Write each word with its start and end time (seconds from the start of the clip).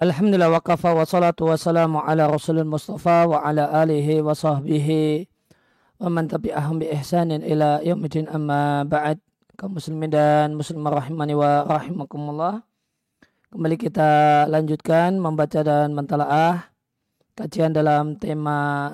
Alhamdulillah 0.00 0.48
wa 0.48 0.64
kafa 0.64 0.96
wa 0.96 1.04
salatu 1.04 1.44
wa 1.44 1.60
salamu 1.60 2.00
ala 2.00 2.24
rasulul 2.24 2.64
mustafa 2.64 3.28
wa 3.28 3.44
ala 3.44 3.68
alihi 3.84 4.24
wa 4.24 4.32
sahbihi 4.32 5.28
wa 6.00 6.08
man 6.08 6.24
tabi'ahum 6.24 6.80
bi 6.80 6.88
ihsanin 6.88 7.44
ila 7.44 7.84
yaumidin 7.84 8.24
amma 8.32 8.88
ba'd. 8.88 9.20
Kaum 9.60 9.76
muslimin 9.76 10.08
dan 10.08 10.56
muslimah 10.56 11.04
rahimani 11.04 11.36
wa 11.36 11.68
rahimakumullah. 11.68 12.64
Kembali 13.52 13.76
kita 13.76 14.48
lanjutkan 14.48 15.20
membaca 15.20 15.60
dan 15.60 15.92
mentalaah 15.92 16.72
kajian 17.36 17.76
dalam 17.76 18.16
tema 18.16 18.88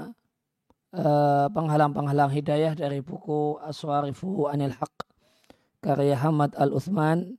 uh, 0.90 1.46
penghalang-penghalang 1.54 2.34
hidayah 2.34 2.74
dari 2.74 2.98
buku 2.98 3.62
Aswarifu 3.62 4.50
Anil 4.50 4.74
Haq 4.74 5.06
karya 5.86 6.18
Hamad 6.18 6.58
Al-Uthman 6.58 7.38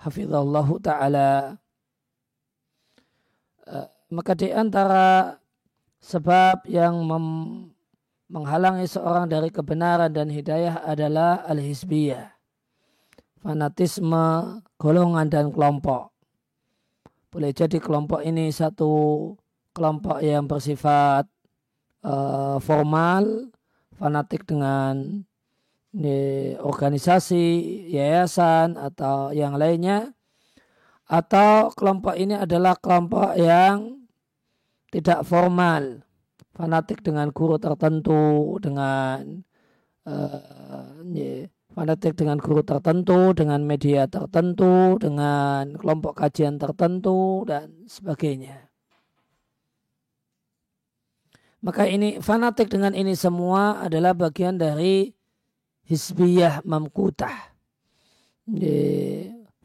hafizallahu 0.00 0.80
ta'ala 0.80 1.60
maka 4.12 4.32
di 4.36 4.52
antara 4.52 5.38
sebab 6.02 6.66
yang 6.66 6.98
menghalangi 8.28 8.84
seorang 8.90 9.30
dari 9.30 9.48
kebenaran 9.48 10.10
dan 10.12 10.28
hidayah 10.28 10.82
adalah 10.82 11.46
al-hizbiyah. 11.46 12.32
Fanatisme 13.42 14.60
golongan 14.78 15.26
dan 15.26 15.50
kelompok. 15.50 16.14
Boleh 17.32 17.50
jadi 17.50 17.80
kelompok 17.80 18.20
ini 18.22 18.52
satu 18.52 19.32
kelompok 19.72 20.20
yang 20.20 20.44
bersifat 20.44 21.24
uh, 22.04 22.60
formal, 22.60 23.48
fanatik 23.96 24.44
dengan 24.44 25.24
ini, 25.96 26.56
organisasi, 26.60 27.88
yayasan 27.88 28.76
atau 28.76 29.32
yang 29.32 29.56
lainnya 29.56 30.12
atau 31.12 31.68
kelompok 31.76 32.16
ini 32.16 32.32
adalah 32.32 32.72
kelompok 32.80 33.36
yang 33.36 34.00
tidak 34.88 35.28
formal, 35.28 36.00
fanatik 36.56 37.04
dengan 37.04 37.28
guru 37.28 37.60
tertentu, 37.60 38.56
dengan 38.64 39.44
uh, 40.08 41.04
fanatik 41.76 42.16
dengan 42.16 42.40
guru 42.40 42.64
tertentu, 42.64 43.36
dengan 43.36 43.60
media 43.60 44.08
tertentu, 44.08 44.96
dengan 44.96 45.76
kelompok 45.76 46.16
kajian 46.16 46.56
tertentu 46.56 47.44
dan 47.44 47.84
sebagainya. 47.84 48.72
Maka 51.60 51.86
ini 51.86 52.24
fanatik 52.24 52.72
dengan 52.72 52.96
ini 52.96 53.12
semua 53.12 53.84
adalah 53.84 54.16
bagian 54.16 54.56
dari 54.56 55.12
hisbiyah 55.86 56.64
mamkutah 56.64 57.54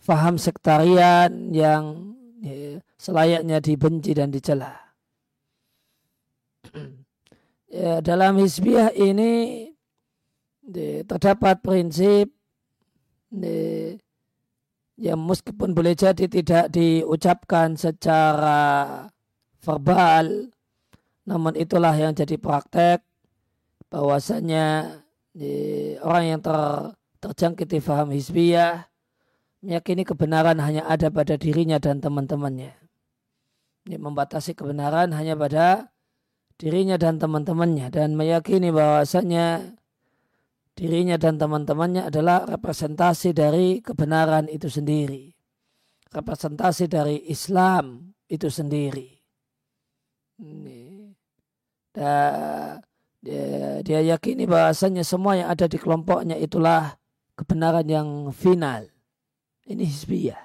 faham 0.02 0.40
sektarian 0.40 1.52
yang 1.52 2.16
ya, 2.42 2.80
selayaknya 2.98 3.58
dibenci 3.60 4.12
dan 4.14 4.30
dicela. 4.32 4.74
ya, 7.72 8.00
dalam 8.02 8.38
hizbiyah 8.40 8.94
ini 8.96 9.66
terdapat 11.08 11.64
prinsip 11.64 12.28
ya, 13.32 13.96
yang 14.98 15.20
meskipun 15.22 15.78
boleh 15.78 15.94
jadi 15.94 16.26
tidak 16.26 16.74
diucapkan 16.74 17.78
secara 17.78 19.06
verbal, 19.62 20.50
namun 21.28 21.54
itulah 21.54 21.94
yang 21.94 22.18
jadi 22.18 22.36
praktek 22.40 23.06
bahwasanya 23.88 25.00
ya, 25.38 26.02
orang 26.04 26.24
yang 26.36 26.40
ter, 26.44 26.58
terjangkiti 27.24 27.80
faham 27.80 28.12
hizbiyah 28.12 28.90
meyakini 29.62 30.06
kebenaran 30.06 30.62
hanya 30.62 30.86
ada 30.86 31.10
pada 31.10 31.38
dirinya 31.40 31.82
dan 31.82 31.98
teman-temannya. 32.04 32.74
Ini 33.88 33.98
membatasi 33.98 34.54
kebenaran 34.54 35.16
hanya 35.16 35.40
pada 35.40 35.90
dirinya 36.60 36.98
dan 37.00 37.22
teman-temannya 37.22 37.88
dan 37.94 38.18
meyakini 38.18 38.74
bahwasanya 38.74 39.78
dirinya 40.76 41.16
dan 41.16 41.40
teman-temannya 41.40 42.10
adalah 42.10 42.44
representasi 42.46 43.32
dari 43.32 43.80
kebenaran 43.80 44.52
itu 44.52 44.68
sendiri. 44.68 45.32
Representasi 46.12 46.86
dari 46.92 47.30
Islam 47.32 48.14
itu 48.28 48.52
sendiri. 48.52 49.10
Dan 51.96 52.84
dia, 53.24 53.82
dia 53.82 54.00
yakini 54.06 54.46
bahwasanya 54.46 55.02
semua 55.02 55.34
yang 55.40 55.50
ada 55.50 55.66
di 55.66 55.82
kelompoknya 55.82 56.38
itulah 56.38 57.00
kebenaran 57.34 57.88
yang 57.90 58.30
final 58.30 58.97
ini 59.68 59.84
hisbiyah. 59.84 60.42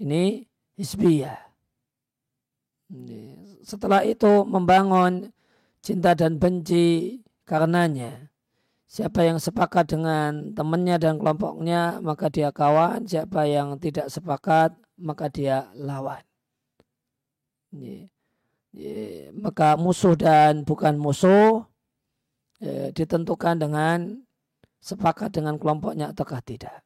Ini 0.00 0.44
hisbiyah. 0.76 1.40
Setelah 3.64 4.04
itu 4.04 4.44
membangun 4.44 5.32
cinta 5.80 6.12
dan 6.12 6.36
benci 6.36 7.20
karenanya. 7.48 8.28
Siapa 8.92 9.24
yang 9.24 9.40
sepakat 9.40 9.88
dengan 9.88 10.52
temannya 10.52 11.00
dan 11.00 11.16
kelompoknya, 11.16 12.04
maka 12.04 12.28
dia 12.28 12.52
kawan. 12.52 13.08
Siapa 13.08 13.48
yang 13.48 13.80
tidak 13.80 14.12
sepakat, 14.12 14.76
maka 15.00 15.32
dia 15.32 15.72
lawan. 15.72 16.20
Maka 19.32 19.80
musuh 19.80 20.12
dan 20.12 20.68
bukan 20.68 21.00
musuh 21.00 21.64
eh, 22.60 22.92
ditentukan 22.92 23.56
dengan 23.64 24.20
sepakat 24.84 25.32
dengan 25.40 25.56
kelompoknya 25.56 26.12
ataukah 26.12 26.44
tidak. 26.44 26.84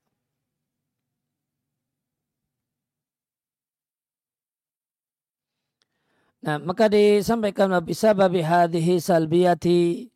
Nah, 6.47 6.63
maka 6.63 6.87
disampaikan 6.87 7.75
bisa 7.83 8.15
babi 8.15 8.39
hadhihi 8.39 9.03
salbiyati. 9.03 10.07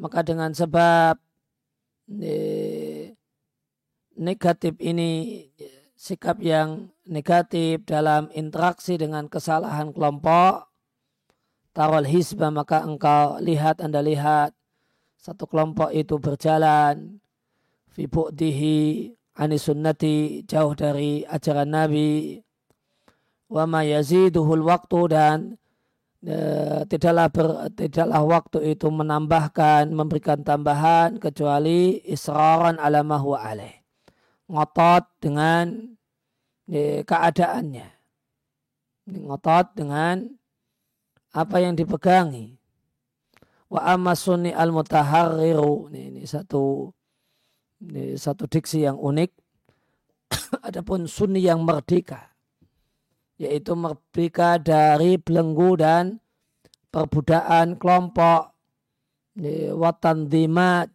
Maka 0.00 0.24
dengan 0.24 0.56
sebab 0.56 1.20
negatif 4.16 4.74
ini 4.80 5.44
sikap 5.94 6.40
yang 6.40 6.90
negatif 7.06 7.84
dalam 7.86 8.32
interaksi 8.34 8.98
dengan 8.98 9.30
kesalahan 9.30 9.94
kelompok 9.94 10.72
tarol 11.72 12.04
hisba 12.04 12.52
maka 12.52 12.84
engkau 12.84 13.40
lihat 13.40 13.80
anda 13.80 14.04
lihat 14.04 14.52
satu 15.16 15.46
kelompok 15.46 15.94
itu 15.94 16.18
berjalan 16.18 17.22
fi 17.88 18.10
bu'dihi 18.10 19.14
anisunnati 19.38 20.44
jauh 20.44 20.74
dari 20.76 21.24
ajaran 21.24 21.70
Nabi 21.70 22.42
wa 23.52 23.68
ma 23.68 23.84
yaziduhul 23.84 24.64
waktu 24.64 25.00
dan 25.12 25.38
e, 26.24 26.36
tidaklah 26.88 27.28
ber, 27.28 27.68
tidaklah 27.76 28.24
waktu 28.24 28.72
itu 28.72 28.88
menambahkan 28.88 29.92
memberikan 29.92 30.40
tambahan 30.40 31.20
kecuali 31.20 32.00
israran 32.08 32.80
ala 32.80 33.04
ma 33.04 33.20
huwa 33.20 33.44
alaih. 33.44 33.76
Ngotot 34.48 35.04
dengan 35.20 35.92
e, 36.64 37.04
keadaannya. 37.04 37.88
Ngotot 39.12 39.66
dengan 39.76 40.24
apa 41.36 41.56
yang 41.60 41.76
dipegangi. 41.76 42.56
Wa 43.68 43.96
amma 43.96 44.16
sunni 44.16 44.52
al 44.52 44.72
mutaharriru 44.72 45.92
ini, 45.92 46.00
ini 46.12 46.22
satu 46.24 46.92
ini 47.84 48.16
satu 48.16 48.48
diksi 48.48 48.84
yang 48.88 48.96
unik. 48.96 49.32
Adapun 50.68 51.04
sunni 51.08 51.44
yang 51.44 51.64
merdeka 51.64 52.31
yaitu 53.42 53.74
merdeka 53.74 54.62
dari 54.62 55.18
belenggu 55.18 55.74
dan 55.74 56.22
perbudakan 56.94 57.74
kelompok 57.74 58.54
watan 59.74 60.30
dimat 60.30 60.86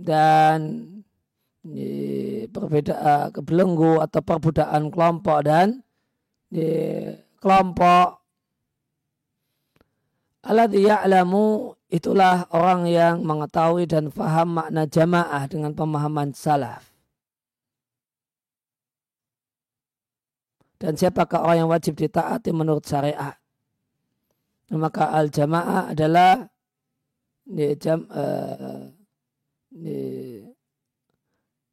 dan 0.00 0.88
perbedaan 2.48 3.28
belenggu 3.44 4.00
atau 4.00 4.20
perbudakan 4.24 4.88
kelompok 4.88 5.38
dan 5.44 5.84
kelompok 7.44 8.24
Alladhi 10.44 10.84
ya'lamu 10.84 11.72
itulah 11.88 12.44
orang 12.52 12.84
yang 12.84 13.24
mengetahui 13.24 13.88
dan 13.88 14.12
faham 14.12 14.60
makna 14.60 14.84
jamaah 14.84 15.48
dengan 15.48 15.72
pemahaman 15.72 16.36
salaf. 16.36 16.93
Dan 20.84 21.00
siapakah 21.00 21.40
orang 21.40 21.64
yang 21.64 21.72
wajib 21.72 21.96
ditaati 21.96 22.52
menurut 22.52 22.84
syariat. 22.84 23.40
Maka 24.68 25.16
al 25.16 25.32
jamaah 25.32 25.96
adalah 25.96 26.44
ini 27.48 27.72
jam, 27.80 28.04
uh, 28.12 28.92
ini 29.72 30.44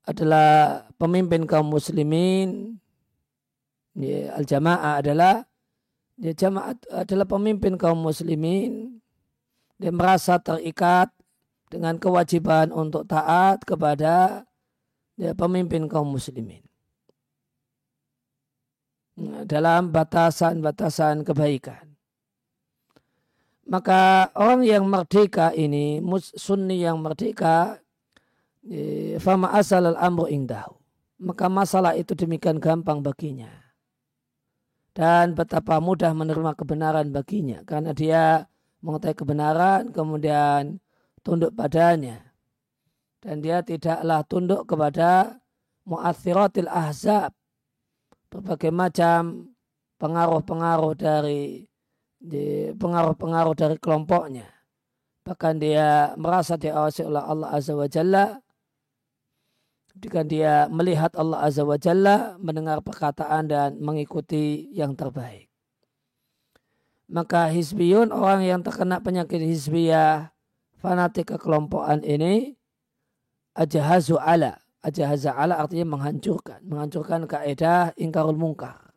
adalah 0.07 0.87
pemimpin 0.95 1.43
kaum 1.43 1.75
muslimin. 1.75 2.79
Ini 3.99 4.31
al 4.31 4.47
jamaah 4.47 5.03
adalah 5.03 5.43
ini 6.15 6.31
jamaah 6.31 7.03
adalah 7.03 7.27
pemimpin 7.27 7.75
kaum 7.75 7.99
muslimin. 7.99 8.95
Dia 9.75 9.91
merasa 9.91 10.39
terikat 10.39 11.11
dengan 11.67 11.99
kewajiban 11.99 12.71
untuk 12.71 13.11
taat 13.11 13.67
kepada 13.67 14.47
ya, 15.19 15.35
pemimpin 15.35 15.91
kaum 15.91 16.15
muslimin. 16.15 16.70
Dalam 19.45 19.91
batasan-batasan 19.91 21.27
kebaikan. 21.27 21.85
Maka 23.71 24.31
orang 24.35 24.67
yang 24.67 24.83
merdeka 24.83 25.55
ini, 25.55 26.03
sunni 26.35 26.83
yang 26.83 26.99
merdeka, 26.99 27.79
fama 29.23 29.53
asal 29.55 29.95
al-amru 29.95 30.27
indahu. 30.27 30.75
Maka 31.21 31.45
masalah 31.47 31.93
itu 31.93 32.17
demikian 32.17 32.57
gampang 32.57 32.99
baginya. 33.05 33.53
Dan 34.91 35.37
betapa 35.37 35.79
mudah 35.79 36.11
menerima 36.11 36.51
kebenaran 36.57 37.13
baginya. 37.15 37.63
Karena 37.63 37.95
dia 37.95 38.49
mengetahui 38.83 39.15
kebenaran, 39.15 39.93
kemudian 39.93 40.81
tunduk 41.23 41.55
padanya. 41.55 42.33
Dan 43.21 43.39
dia 43.39 43.61
tidaklah 43.61 44.25
tunduk 44.25 44.65
kepada 44.65 45.39
mu'athiratil 45.85 46.67
ahzab. 46.67 47.31
Berbagai 48.31 48.71
macam 48.71 49.51
pengaruh-pengaruh 49.99 50.95
dari 50.95 51.67
pengaruh-pengaruh 52.79 53.55
dari 53.59 53.75
kelompoknya. 53.75 54.47
Bahkan 55.27 55.59
dia 55.59 56.15
merasa 56.15 56.55
diawasi 56.55 57.05
oleh 57.05 57.21
Allah 57.21 57.49
Azza 57.51 57.75
wa 57.75 57.85
Jalla. 57.91 58.39
Jika 59.91 60.23
dia 60.23 60.71
melihat 60.71 61.11
Allah 61.19 61.43
Azza 61.43 61.67
wa 61.67 61.75
Jalla, 61.75 62.39
mendengar 62.39 62.79
perkataan 62.79 63.51
dan 63.51 63.69
mengikuti 63.83 64.71
yang 64.71 64.95
terbaik. 64.95 65.51
Maka 67.11 67.51
hizbiyun, 67.51 68.15
orang 68.15 68.47
yang 68.47 68.63
terkena 68.63 69.03
penyakit 69.03 69.43
hizbiyah, 69.43 70.31
fanatik 70.79 71.35
kekelompokan 71.35 72.07
ini, 72.07 72.55
ajahazu 73.51 74.15
ala. 74.15 74.60
Ala 74.81 75.61
artinya 75.61 75.97
menghancurkan. 75.97 76.65
Menghancurkan 76.65 77.29
kaidah 77.29 77.93
ingkarul 77.97 78.37
mungkar. 78.37 78.91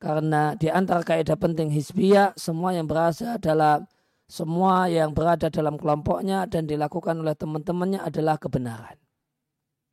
Karena 0.00 0.56
di 0.56 0.72
antara 0.72 1.04
kaidah 1.04 1.36
penting 1.36 1.68
hizbiyah, 1.68 2.32
semua 2.32 2.72
yang 2.72 2.88
berasa 2.88 3.36
dalam 3.36 3.84
semua 4.30 4.86
yang 4.86 5.12
berada 5.12 5.50
dalam 5.50 5.74
kelompoknya 5.76 6.46
dan 6.46 6.64
dilakukan 6.64 7.18
oleh 7.18 7.34
teman-temannya 7.36 8.00
adalah 8.00 8.40
kebenaran. 8.40 8.96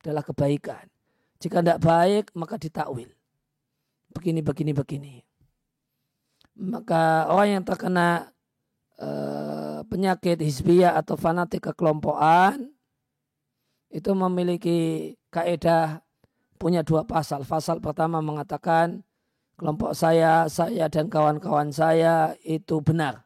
Adalah 0.00 0.22
kebaikan. 0.22 0.86
Jika 1.42 1.58
tidak 1.60 1.82
baik, 1.82 2.30
maka 2.38 2.54
ditakwil. 2.56 3.10
Begini, 4.14 4.40
begini, 4.40 4.72
begini. 4.72 5.14
Maka 6.58 7.28
orang 7.28 7.60
yang 7.60 7.64
terkena 7.66 8.30
uh, 9.02 9.82
penyakit 9.90 10.38
hizbiyah 10.38 10.94
atau 10.94 11.18
fanatik 11.18 11.70
kekelompokan, 11.70 12.70
itu 13.88 14.10
memiliki 14.12 15.12
kaidah 15.32 16.04
punya 16.60 16.84
dua 16.84 17.06
pasal. 17.08 17.46
Pasal 17.46 17.80
pertama 17.80 18.20
mengatakan 18.20 19.06
kelompok 19.56 19.96
saya, 19.96 20.46
saya 20.46 20.86
dan 20.86 21.08
kawan-kawan 21.08 21.72
saya 21.72 22.36
itu 22.44 22.78
benar. 22.84 23.24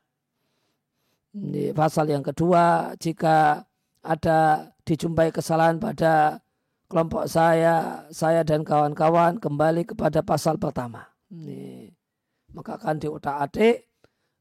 Di 1.32 1.72
pasal 1.72 2.12
yang 2.12 2.20
kedua, 2.20 2.92
jika 3.00 3.64
ada 4.04 4.68
dijumpai 4.84 5.32
kesalahan 5.32 5.80
pada 5.80 6.44
kelompok 6.92 7.24
saya, 7.24 8.04
saya 8.12 8.44
dan 8.44 8.62
kawan-kawan 8.62 9.40
kembali 9.40 9.88
kepada 9.88 10.20
pasal 10.20 10.60
pertama. 10.60 11.08
Ini, 11.32 11.88
maka 12.52 12.76
akan 12.76 13.00
diutak-atik 13.00 13.88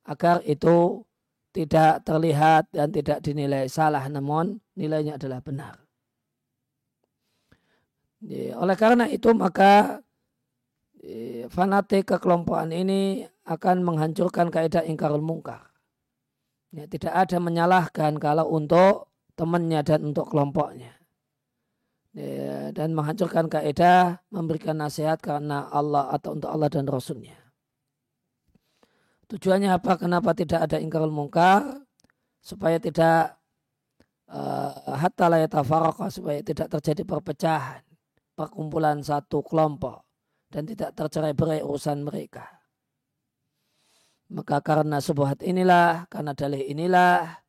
agar 0.04 0.44
itu 0.44 1.08
tidak 1.56 2.04
terlihat 2.04 2.68
dan 2.76 2.92
tidak 2.92 3.24
dinilai 3.24 3.72
salah, 3.72 4.04
namun 4.12 4.60
nilainya 4.76 5.16
adalah 5.16 5.40
benar. 5.40 5.81
Oleh 8.54 8.78
karena 8.78 9.10
itu 9.10 9.34
maka 9.34 10.02
fanatik 11.50 12.14
kekelompokan 12.14 12.70
ini 12.70 13.26
akan 13.50 13.82
menghancurkan 13.82 14.54
kaidah 14.54 14.86
ingkarul 14.86 15.24
mungkar. 15.24 15.74
Ya, 16.72 16.88
tidak 16.88 17.12
ada 17.12 17.38
menyalahkan 17.42 18.16
kalau 18.22 18.48
untuk 18.48 19.12
temannya 19.36 19.82
dan 19.84 20.14
untuk 20.14 20.30
kelompoknya. 20.30 20.94
Ya, 22.14 22.70
dan 22.76 22.94
menghancurkan 22.94 23.50
kaidah 23.50 24.22
memberikan 24.30 24.78
nasihat 24.78 25.18
karena 25.20 25.68
Allah 25.74 26.12
atau 26.14 26.38
untuk 26.38 26.48
Allah 26.54 26.70
dan 26.70 26.86
Rasulnya. 26.86 27.36
Tujuannya 29.32 29.72
apa? 29.72 29.96
Kenapa 29.96 30.36
tidak 30.36 30.70
ada 30.70 30.78
ingkarul 30.78 31.12
mungkar? 31.12 31.64
Supaya 32.44 32.78
tidak 32.84 33.40
uh, 34.28 34.96
hatta 34.98 35.28
supaya 36.12 36.40
tidak 36.44 36.68
terjadi 36.68 37.04
perpecahan 37.08 37.91
perkumpulan 38.42 39.06
satu 39.06 39.46
kelompok 39.46 40.02
dan 40.50 40.66
tidak 40.66 40.98
tercerai 40.98 41.38
berai 41.38 41.62
urusan 41.62 42.02
mereka. 42.02 42.50
Maka 44.34 44.66
karena 44.66 44.98
subuhat 44.98 45.46
inilah, 45.46 46.10
karena 46.10 46.34
dalih 46.34 46.66
inilah, 46.66 47.46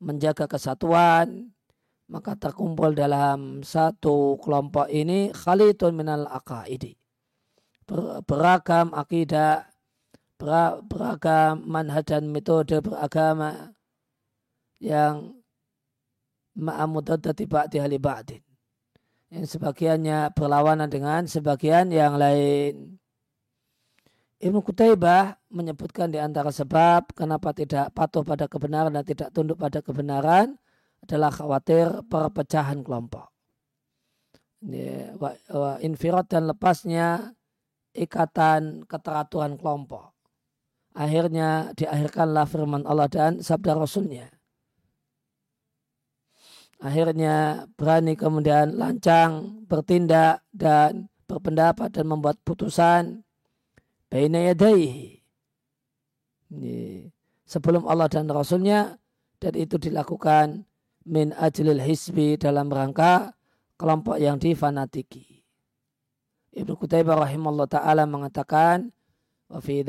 menjaga 0.00 0.48
kesatuan, 0.48 1.52
maka 2.08 2.38
terkumpul 2.40 2.96
dalam 2.96 3.60
satu 3.60 4.40
kelompok 4.40 4.88
ini 4.88 5.28
khalitun 5.34 5.92
minal 5.92 6.24
aqaidi. 6.30 6.96
Beragam 8.24 8.94
akidah, 8.96 9.68
beragam 10.88 11.66
manhaj 11.66 12.06
dan 12.06 12.30
metode 12.30 12.80
beragama 12.80 13.74
yang 14.78 15.34
ma'amudadati 16.54 17.44
ba'di 17.50 17.82
ahli 17.82 17.98
ba'din 17.98 18.43
yang 19.34 19.50
sebagiannya 19.50 20.30
berlawanan 20.38 20.86
dengan 20.86 21.26
sebagian 21.26 21.90
yang 21.90 22.14
lain. 22.14 22.94
Ibnu 24.38 24.62
Kutaibah 24.62 25.34
menyebutkan 25.50 26.12
di 26.12 26.22
antara 26.22 26.54
sebab 26.54 27.10
kenapa 27.16 27.50
tidak 27.50 27.90
patuh 27.90 28.22
pada 28.22 28.46
kebenaran 28.46 28.94
dan 28.94 29.02
tidak 29.02 29.34
tunduk 29.34 29.58
pada 29.58 29.82
kebenaran 29.82 30.54
adalah 31.02 31.34
khawatir 31.34 32.06
perpecahan 32.06 32.86
kelompok. 32.86 33.32
Infirat 35.82 36.30
dan 36.30 36.48
lepasnya 36.48 37.34
ikatan 37.94 38.86
keteraturan 38.86 39.58
kelompok. 39.58 40.14
Akhirnya 40.94 41.74
diakhirkanlah 41.74 42.46
firman 42.46 42.86
Allah 42.86 43.10
dan 43.10 43.42
sabda 43.42 43.74
Rasulnya 43.74 44.33
akhirnya 46.84 47.64
berani 47.80 48.12
kemudian 48.12 48.76
lancang 48.76 49.64
bertindak 49.64 50.44
dan 50.52 51.08
berpendapat 51.24 51.88
dan 51.96 52.04
membuat 52.04 52.36
putusan 52.44 53.24
baina 54.12 54.52
sebelum 57.48 57.88
Allah 57.88 58.12
dan 58.12 58.28
Rasulnya 58.28 59.00
dan 59.40 59.52
itu 59.56 59.80
dilakukan 59.80 60.68
min 61.08 61.32
ajlil 61.32 61.80
hisbi 61.80 62.36
dalam 62.36 62.68
rangka 62.68 63.32
kelompok 63.80 64.20
yang 64.20 64.36
difanatiki. 64.36 65.42
Ibnu 66.54 66.78
Qutaibah 66.78 67.18
rahimahullah 67.26 67.66
ta'ala 67.66 68.04
mengatakan 68.06 68.94
wa 69.50 69.58
fi 69.58 69.82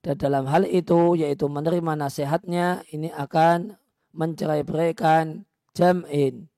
dan 0.00 0.16
dalam 0.16 0.48
hal 0.48 0.64
itu 0.64 1.12
yaitu 1.20 1.44
menerima 1.44 1.92
nasihatnya 1.92 2.80
ini 2.88 3.12
akan 3.12 3.76
mencerai 4.10 4.66
beraikan 4.66 5.46
jam'in 5.74 6.50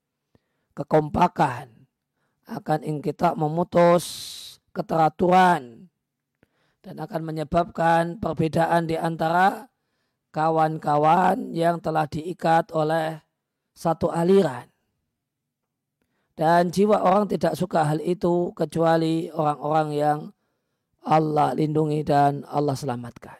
kekompakan 0.73 1.69
akan 2.49 2.79
kita 2.99 3.37
memutus 3.37 4.05
keteraturan 4.75 5.87
dan 6.83 6.95
akan 6.99 7.21
menyebabkan 7.23 8.19
perbedaan 8.19 8.89
di 8.89 8.99
antara 8.99 9.71
kawan-kawan 10.35 11.53
yang 11.55 11.79
telah 11.79 12.09
diikat 12.09 12.73
oleh 12.75 13.21
satu 13.71 14.11
aliran. 14.11 14.67
Dan 16.33 16.73
jiwa 16.73 17.05
orang 17.05 17.29
tidak 17.29 17.53
suka 17.53 17.85
hal 17.85 18.01
itu 18.01 18.51
kecuali 18.57 19.29
orang-orang 19.29 19.87
yang 19.93 20.19
Allah 21.05 21.53
lindungi 21.53 22.01
dan 22.01 22.41
Allah 22.49 22.73
selamatkan. 22.73 23.37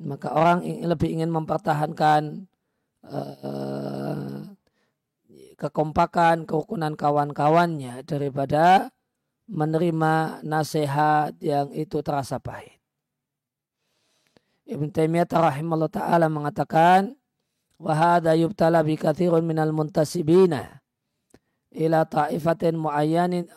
Maka 0.00 0.32
orang 0.32 0.64
lebih 0.64 1.12
ingin 1.12 1.28
mempertahankan 1.28 2.48
uh, 3.08 4.54
kekompakan, 5.56 6.44
kerukunan 6.44 6.98
kawan-kawannya 6.98 8.02
daripada 8.04 8.92
menerima 9.48 10.40
nasihat 10.44 11.36
yang 11.40 11.68
itu 11.72 12.00
terasa 12.00 12.40
pahit. 12.40 12.80
Ibn 14.64 14.88
Taimiyah 14.88 15.28
rahimahullah 15.28 15.92
ta'ala 15.92 16.32
mengatakan 16.32 17.12
wahada 17.76 18.32
yubtala 18.32 18.80
bi 18.80 18.96
kathirun 18.96 19.44
minal 19.44 19.76
muntasibina 19.76 20.80
ila 21.76 22.08
ta'ifatin 22.08 22.72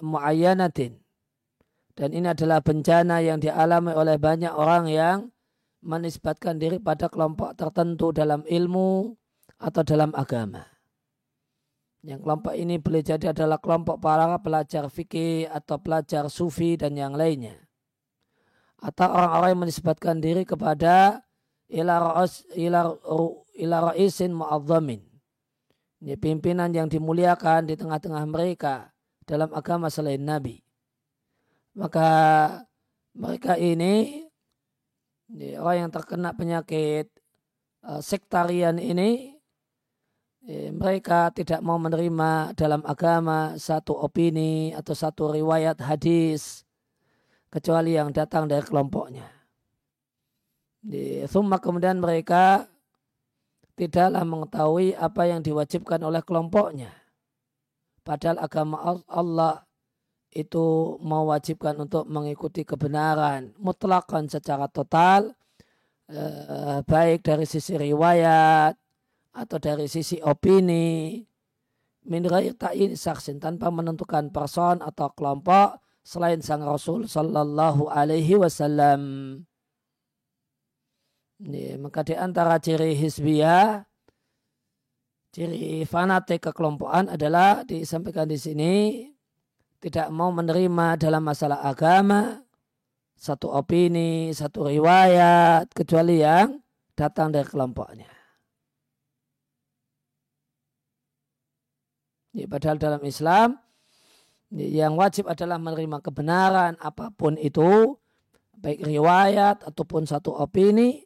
muayyanatin 0.03 0.99
dan 1.97 2.09
ini 2.13 2.27
adalah 2.29 2.59
bencana 2.61 3.23
yang 3.23 3.39
dialami 3.39 3.95
oleh 3.95 4.19
banyak 4.19 4.51
orang 4.51 4.85
yang 4.91 5.17
menisbatkan 5.81 6.59
diri 6.59 6.77
pada 6.77 7.07
kelompok 7.07 7.55
tertentu 7.55 8.11
dalam 8.11 8.43
ilmu 8.43 9.15
atau 9.57 9.81
dalam 9.81 10.13
agama. 10.13 10.65
Yang 12.05 12.23
kelompok 12.23 12.53
ini 12.55 12.77
boleh 12.77 13.03
jadi 13.03 13.33
adalah 13.33 13.57
kelompok 13.57 13.99
para 13.99 14.37
pelajar 14.39 14.87
fikih 14.87 15.49
atau 15.49 15.81
pelajar 15.81 16.29
sufi 16.29 16.77
dan 16.77 16.95
yang 16.95 17.17
lainnya. 17.17 17.57
Atau 18.77 19.09
orang-orang 19.09 19.49
yang 19.57 19.61
menisbatkan 19.65 20.21
diri 20.21 20.45
kepada 20.45 21.25
ila 21.67 22.13
ra'isin 23.57 24.31
mu'azzamin. 24.31 25.01
Ini 25.97 26.13
pimpinan 26.21 26.69
yang 26.69 26.85
dimuliakan 26.85 27.65
di 27.65 27.73
tengah-tengah 27.73 28.23
mereka 28.29 28.93
dalam 29.25 29.49
agama 29.49 29.89
selain 29.89 30.21
Nabi. 30.21 30.61
Maka 31.73 32.09
mereka 33.17 33.57
ini, 33.57 34.21
orang 35.57 35.89
yang 35.89 35.91
terkena 35.91 36.37
penyakit 36.37 37.09
uh, 37.81 37.97
sektarian 37.97 38.77
ini 38.77 39.36
Eh, 39.36 39.36
mereka 40.47 41.27
tidak 41.35 41.59
mau 41.59 41.75
menerima 41.75 42.55
dalam 42.55 42.79
agama 42.87 43.59
satu 43.59 43.91
opini 43.91 44.71
atau 44.71 44.95
satu 44.95 45.35
riwayat 45.35 45.75
hadis 45.83 46.63
kecuali 47.51 47.99
yang 47.99 48.15
datang 48.15 48.47
dari 48.47 48.63
kelompoknya. 48.63 49.27
Di 50.79 51.27
summa 51.27 51.59
kemudian 51.59 51.99
mereka 51.99 52.63
tidaklah 53.75 54.23
mengetahui 54.23 54.95
apa 54.95 55.27
yang 55.27 55.43
diwajibkan 55.43 55.99
oleh 55.99 56.23
kelompoknya. 56.23 56.95
Padahal 58.07 58.39
agama 58.39 59.03
Allah 59.03 59.67
itu 60.31 60.95
mewajibkan 61.03 61.75
untuk 61.75 62.07
mengikuti 62.07 62.63
kebenaran 62.63 63.51
mutlakan 63.59 64.31
secara 64.31 64.71
total 64.71 65.35
eh, 66.07 66.79
baik 66.87 67.25
dari 67.25 67.43
sisi 67.43 67.75
riwayat 67.75 68.79
atau 69.37 69.61
dari 69.61 69.85
sisi 69.85 70.17
opini 70.25 71.21
min 72.07 72.23
ta'in 72.57 72.97
saksin 72.97 73.37
tanpa 73.37 73.69
menentukan 73.69 74.33
person 74.33 74.81
atau 74.81 75.13
kelompok 75.13 75.77
selain 76.01 76.41
sang 76.41 76.63
Rasul 76.63 77.05
sallallahu 77.05 77.91
alaihi 77.91 78.39
wasallam. 78.39 79.01
Ini, 81.37 81.77
maka 81.77 82.01
di 82.01 82.17
antara 82.17 82.57
ciri 82.57 82.97
hisbiyah, 82.97 83.85
ciri 85.29 85.85
fanatik 85.85 86.49
kekelompokan 86.49 87.13
adalah 87.13 87.61
disampaikan 87.61 88.25
di 88.25 88.41
sini 88.41 88.73
tidak 89.77 90.09
mau 90.09 90.33
menerima 90.33 90.97
dalam 90.97 91.21
masalah 91.21 91.61
agama 91.61 92.41
satu 93.13 93.53
opini, 93.53 94.33
satu 94.33 94.65
riwayat 94.65 95.69
kecuali 95.73 96.25
yang 96.25 96.57
datang 96.97 97.29
dari 97.29 97.45
kelompoknya. 97.45 98.16
Ya, 102.37 102.45
padahal 102.45 102.77
dalam 102.77 103.01
Islam 103.01 103.57
yang 104.53 104.93
wajib 104.93 105.25
adalah 105.25 105.57
menerima 105.57 106.05
kebenaran 106.05 106.77
apa 106.77 107.09
pun 107.09 107.33
itu, 107.41 107.97
baik 108.53 108.85
riwayat 108.85 109.65
ataupun 109.65 110.05
satu 110.05 110.37
opini 110.37 111.01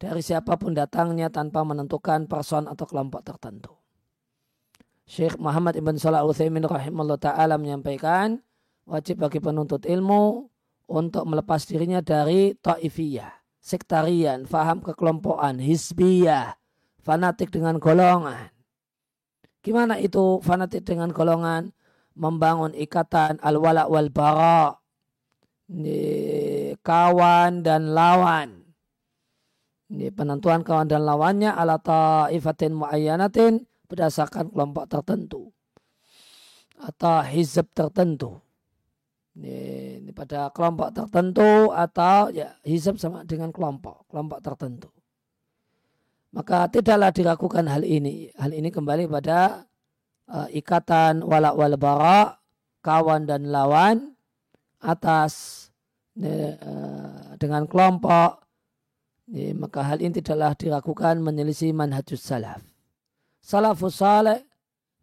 dari 0.00 0.24
siapa 0.24 0.56
pun 0.56 0.72
datangnya 0.72 1.28
tanpa 1.28 1.60
menentukan 1.60 2.24
person 2.24 2.72
atau 2.72 2.88
kelompok 2.88 3.20
tertentu. 3.20 3.76
Syekh 5.04 5.36
Muhammad 5.36 5.76
Ibn 5.76 5.94
Salah 6.00 6.24
Uthaymin 6.24 6.64
rahimahullah 6.64 7.20
ta'ala 7.20 7.60
menyampaikan 7.60 8.40
wajib 8.88 9.20
bagi 9.20 9.44
penuntut 9.44 9.84
ilmu 9.84 10.48
untuk 10.88 11.28
melepas 11.28 11.68
dirinya 11.68 12.00
dari 12.00 12.56
ta'ifiyah, 12.56 13.60
sektarian, 13.60 14.48
faham 14.48 14.80
kekelompokan, 14.80 15.60
hisbiyah, 15.60 16.56
fanatik 17.04 17.52
dengan 17.52 17.76
golongan. 17.76 18.55
Gimana 19.66 19.98
itu 19.98 20.38
fanatik 20.46 20.86
dengan 20.86 21.10
golongan? 21.10 21.74
Membangun 22.14 22.70
ikatan 22.70 23.42
al-wala 23.42 23.90
wal 23.90 24.14
bara. 24.14 24.78
Kawan 26.86 27.66
dan 27.66 27.90
lawan. 27.90 28.62
Ini 29.90 30.14
penentuan 30.14 30.62
kawan 30.62 30.86
dan 30.86 31.02
lawannya 31.02 31.50
ala 31.50 31.82
ta'ifatin 31.82 32.78
muayyanatin 32.78 33.66
berdasarkan 33.90 34.54
kelompok 34.54 34.86
tertentu. 34.86 35.50
Atau 36.78 37.26
hizab 37.26 37.66
tertentu. 37.74 38.38
Ini, 39.34 39.98
ini 39.98 40.10
pada 40.14 40.54
kelompok 40.54 40.94
tertentu 40.94 41.74
atau 41.74 42.30
ya 42.30 42.54
hizab 42.62 43.02
sama 43.02 43.26
dengan 43.26 43.50
kelompok, 43.50 44.06
kelompok 44.06 44.38
tertentu 44.46 44.95
maka 46.34 46.66
tidaklah 46.70 47.10
diragukan 47.14 47.66
hal 47.70 47.82
ini. 47.86 48.30
Hal 48.38 48.50
ini 48.54 48.70
kembali 48.72 49.06
pada 49.06 49.66
uh, 50.30 50.48
ikatan 50.50 51.22
walak 51.22 51.54
wal 51.54 51.76
bara, 51.78 52.38
kawan 52.82 53.26
dan 53.28 53.50
lawan 53.50 54.14
atas 54.82 55.66
uh, 56.18 57.34
dengan 57.38 57.68
kelompok. 57.70 58.42
Uh, 59.26 59.54
maka 59.54 59.82
hal 59.86 59.98
ini 60.02 60.18
tidaklah 60.18 60.54
diragukan 60.58 61.18
menyelisih 61.22 61.70
manhajus 61.70 62.22
salaf. 62.22 62.62
Salafus 63.42 64.02
saleh 64.02 64.42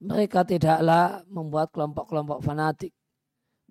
mereka 0.04 0.44
tidaklah 0.44 1.24
membuat 1.32 1.72
kelompok-kelompok 1.72 2.44
fanatik. 2.44 2.92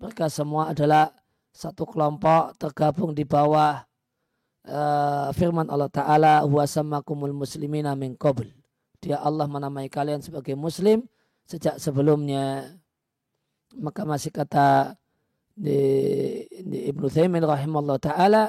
Mereka 0.01 0.33
semua 0.33 0.73
adalah 0.73 1.13
satu 1.53 1.85
kelompok 1.85 2.57
tergabung 2.57 3.13
di 3.13 3.21
bawah 3.21 3.85
uh, 4.67 5.29
firman 5.35 5.67
Allah 5.67 5.89
Ta'ala 5.91 6.33
huwa 6.43 6.63
sammakumul 6.67 7.35
muslimina 7.35 7.95
min 7.95 8.15
qabl. 8.15 8.47
Dia 9.03 9.19
Allah 9.19 9.47
menamai 9.47 9.91
kalian 9.91 10.23
sebagai 10.23 10.55
muslim 10.55 11.03
sejak 11.43 11.79
sebelumnya. 11.79 12.75
Maka 13.73 14.05
masih 14.05 14.29
kata 14.29 14.95
di, 15.57 15.79
di 16.61 16.87
Ibnu 16.93 17.09
Thaymin 17.09 17.41
rahimahullah 17.41 17.97
ta'ala 17.97 18.43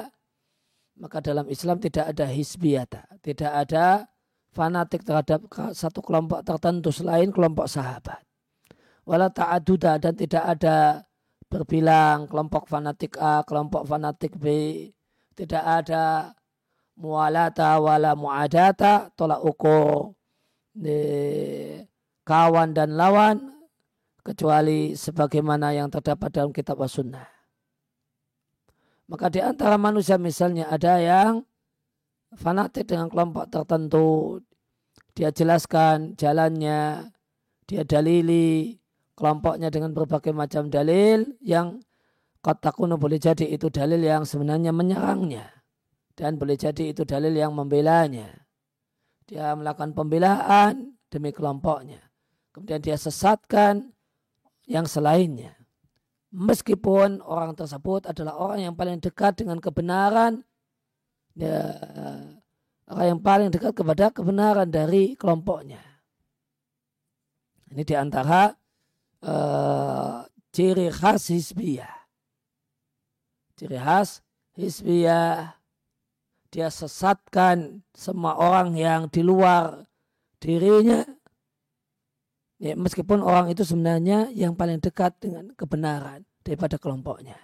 maka 0.94 1.18
dalam 1.18 1.50
Islam 1.50 1.82
tidak 1.82 2.14
ada 2.14 2.26
hisbiyata, 2.30 3.02
tidak 3.18 3.50
ada 3.50 4.06
fanatik 4.54 5.02
terhadap 5.02 5.42
satu 5.74 5.98
kelompok 5.98 6.46
tertentu 6.46 6.94
selain 6.94 7.34
kelompok 7.34 7.66
sahabat. 7.66 8.22
Wala 9.02 9.28
ta'aduda 9.28 9.98
dan 9.98 10.14
tidak 10.14 10.44
ada 10.46 11.02
berbilang 11.50 12.30
kelompok 12.30 12.70
fanatik 12.70 13.18
A, 13.18 13.42
kelompok 13.42 13.84
fanatik 13.84 14.38
B, 14.38 14.46
tidak 15.34 15.62
ada 15.62 16.34
mualata 16.94 17.78
wala 17.82 18.14
muadata 18.14 19.10
tolak 19.18 19.42
ukur 19.42 20.14
di 20.74 20.98
kawan 22.22 22.74
dan 22.74 22.94
lawan 22.94 23.54
kecuali 24.24 24.96
sebagaimana 24.96 25.76
yang 25.76 25.92
terdapat 25.92 26.30
dalam 26.32 26.50
kitab 26.50 26.80
wa 26.80 26.88
sunnah. 26.88 27.28
Maka 29.04 29.28
di 29.28 29.44
antara 29.44 29.76
manusia 29.76 30.16
misalnya 30.16 30.72
ada 30.72 30.96
yang 30.96 31.44
fanatik 32.32 32.88
dengan 32.88 33.12
kelompok 33.12 33.52
tertentu. 33.52 34.40
Dia 35.14 35.30
jelaskan 35.30 36.18
jalannya, 36.18 37.12
dia 37.68 37.82
dalili 37.86 38.74
kelompoknya 39.14 39.70
dengan 39.70 39.94
berbagai 39.94 40.34
macam 40.34 40.66
dalil 40.66 41.38
yang 41.38 41.78
Kata 42.44 42.76
kuno 42.76 43.00
boleh 43.00 43.16
jadi 43.16 43.48
itu 43.56 43.72
dalil 43.72 44.04
yang 44.04 44.28
sebenarnya 44.28 44.68
menyerangnya. 44.68 45.48
Dan 46.12 46.36
boleh 46.36 46.60
jadi 46.60 46.92
itu 46.92 47.08
dalil 47.08 47.32
yang 47.32 47.56
membelanya. 47.56 48.28
Dia 49.24 49.56
melakukan 49.56 49.96
pembelaan 49.96 50.92
demi 51.08 51.32
kelompoknya. 51.32 52.04
Kemudian 52.52 52.84
dia 52.84 53.00
sesatkan 53.00 53.88
yang 54.68 54.84
selainnya. 54.84 55.56
Meskipun 56.36 57.24
orang 57.24 57.56
tersebut 57.56 58.12
adalah 58.12 58.36
orang 58.36 58.60
yang 58.60 58.74
paling 58.76 59.00
dekat 59.00 59.40
dengan 59.40 59.56
kebenaran, 59.56 60.44
ya, 61.32 61.80
orang 62.92 63.06
yang 63.16 63.20
paling 63.24 63.48
dekat 63.48 63.72
kepada 63.72 64.12
kebenaran 64.12 64.68
dari 64.68 65.16
kelompoknya. 65.16 65.80
Ini 67.72 67.82
di 67.88 67.94
antara 67.96 68.52
uh, 69.24 70.28
ciri 70.52 70.92
khas 70.92 71.32
hisbiyah 71.32 72.03
ciri 73.54 73.78
khas 73.78 74.22
hisbiyah 74.58 75.54
dia 76.54 76.70
sesatkan 76.70 77.82
semua 77.90 78.38
orang 78.38 78.78
yang 78.78 79.10
di 79.10 79.26
luar 79.26 79.90
dirinya. 80.38 81.02
Ya, 82.62 82.78
meskipun 82.78 83.18
orang 83.18 83.50
itu 83.50 83.66
sebenarnya 83.66 84.30
yang 84.30 84.54
paling 84.54 84.78
dekat 84.78 85.18
dengan 85.18 85.50
kebenaran 85.58 86.22
daripada 86.46 86.78
kelompoknya. 86.78 87.34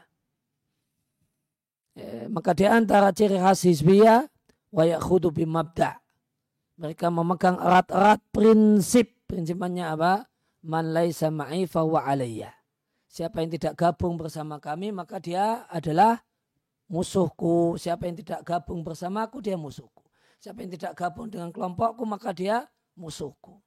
Ya, 1.99 2.31
maka 2.31 2.55
di 2.55 2.70
antara 2.70 3.11
ciri 3.11 3.35
khas 3.42 3.66
hisbiyah 3.66 4.31
wa 4.70 4.87
yakhudu 4.87 5.35
bimabda. 5.35 5.99
Mereka 6.79 7.11
memegang 7.11 7.59
erat-erat 7.59 8.23
prinsip. 8.31 9.18
Prinsipnya 9.27 9.99
apa? 9.99 10.31
Man 10.62 10.94
laisa 10.94 11.35
ma'i 11.35 11.66
fa 11.66 11.83
alayya 11.83 12.60
Siapa 13.11 13.42
yang 13.42 13.51
tidak 13.51 13.75
gabung 13.75 14.14
bersama 14.14 14.62
kami 14.62 14.94
maka 14.94 15.18
dia 15.18 15.66
adalah 15.66 16.23
musuhku. 16.87 17.75
Siapa 17.75 18.07
yang 18.07 18.23
tidak 18.23 18.46
gabung 18.46 18.87
bersamaku 18.87 19.42
dia 19.42 19.59
musuhku. 19.59 20.07
Siapa 20.38 20.62
yang 20.62 20.70
tidak 20.79 20.94
gabung 20.94 21.27
dengan 21.27 21.51
kelompokku 21.51 22.07
maka 22.07 22.31
dia 22.31 22.70
musuhku. 22.94 23.59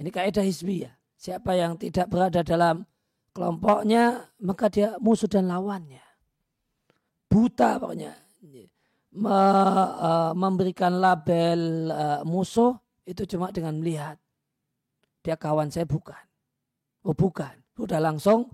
Ini 0.00 0.08
kaidah 0.08 0.40
hizbiyah. 0.40 0.96
Siapa 1.20 1.52
yang 1.52 1.76
tidak 1.76 2.08
berada 2.08 2.40
dalam 2.40 2.88
kelompoknya, 3.36 4.32
maka 4.40 4.72
dia 4.72 4.96
musuh 4.96 5.28
dan 5.28 5.52
lawannya. 5.52 6.00
Buta 7.28 7.76
pokoknya. 7.76 8.16
Me, 9.10 9.28
uh, 9.28 10.32
memberikan 10.32 10.96
label 10.96 11.92
uh, 11.92 12.20
musuh 12.24 12.72
itu 13.04 13.28
cuma 13.28 13.52
dengan 13.52 13.76
melihat. 13.76 14.16
Dia 15.20 15.36
kawan 15.36 15.68
saya 15.68 15.84
bukan. 15.84 16.24
Oh 17.04 17.12
bukan. 17.12 17.59
Udah 17.80 17.96
langsung 17.96 18.44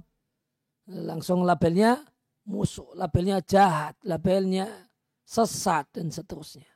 langsung 0.86 1.42
labelnya 1.42 1.98
musuh, 2.46 2.94
labelnya 2.94 3.42
jahat, 3.42 3.98
labelnya 4.06 4.70
sesat 5.26 5.90
dan 5.90 6.14
seterusnya. 6.14 6.70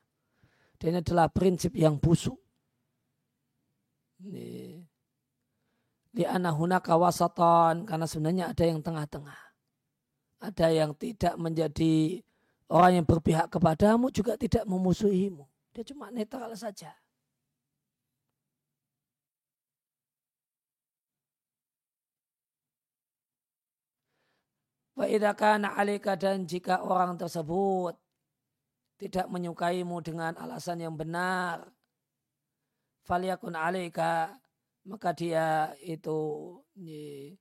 Dan 0.74 0.98
ini 0.98 1.04
adalah 1.04 1.30
prinsip 1.30 1.78
yang 1.78 2.02
busuk. 2.02 2.36
Ini 4.20 4.82
di 6.10 6.26
anahuna 6.26 6.82
kawasaton 6.82 7.86
karena 7.86 8.06
sebenarnya 8.10 8.44
ada 8.50 8.64
yang 8.66 8.82
tengah-tengah. 8.82 9.40
Ada 10.40 10.66
yang 10.72 10.96
tidak 10.98 11.38
menjadi 11.38 12.18
orang 12.72 13.02
yang 13.02 13.06
berpihak 13.06 13.46
kepadamu 13.52 14.10
juga 14.10 14.34
tidak 14.34 14.66
memusuhimu. 14.66 15.46
Dia 15.70 15.86
cuma 15.86 16.10
netral 16.10 16.50
saja. 16.58 16.90
Wa'idakan 25.00 25.64
alika 25.64 26.12
dan 26.12 26.44
jika 26.44 26.84
orang 26.84 27.16
tersebut 27.16 27.96
tidak 29.00 29.32
menyukaimu 29.32 29.96
dengan 30.04 30.36
alasan 30.36 30.84
yang 30.84 30.92
benar, 30.92 31.64
faliyakun 33.08 33.56
alika 33.56 34.36
maka 34.84 35.16
dia 35.16 35.72
itu 35.80 36.20
ye, 36.76 37.32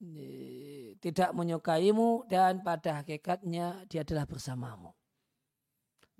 ye, 0.00 0.28
tidak 0.96 1.36
menyukaimu 1.36 2.24
dan 2.24 2.64
pada 2.64 3.04
hakikatnya 3.04 3.84
dia 3.84 4.00
adalah 4.00 4.24
bersamamu. 4.24 4.96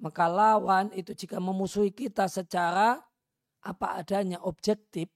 Maka 0.04 0.28
lawan 0.28 0.92
itu 0.92 1.16
jika 1.16 1.40
memusuhi 1.40 1.96
kita 1.96 2.28
secara 2.28 3.00
apa 3.64 3.96
adanya 3.96 4.36
objektif, 4.44 5.08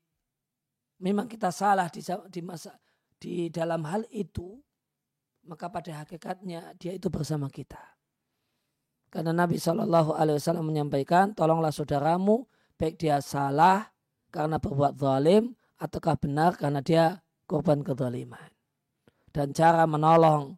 memang 0.96 1.28
kita 1.28 1.52
salah 1.52 1.92
di, 1.92 2.00
di 2.32 2.40
masa 2.40 2.72
di 3.20 3.52
dalam 3.52 3.84
hal 3.84 4.08
itu, 4.08 4.56
maka 5.46 5.66
pada 5.68 6.02
hakikatnya 6.02 6.74
dia 6.78 6.94
itu 6.94 7.10
bersama 7.10 7.50
kita. 7.50 7.80
Karena 9.12 9.36
Nabi 9.36 9.60
Shallallahu 9.60 10.16
Alaihi 10.16 10.40
Wasallam 10.40 10.72
menyampaikan, 10.72 11.36
tolonglah 11.36 11.68
saudaramu, 11.68 12.48
baik 12.80 12.96
dia 12.96 13.20
salah 13.20 13.92
karena 14.32 14.56
berbuat 14.56 14.96
zalim 14.96 15.52
ataukah 15.76 16.16
benar 16.16 16.56
karena 16.56 16.80
dia 16.80 17.20
korban 17.44 17.84
kezaliman. 17.84 18.48
Dan 19.28 19.52
cara 19.52 19.84
menolong 19.84 20.56